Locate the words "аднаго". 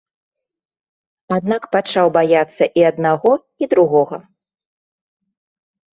2.93-3.31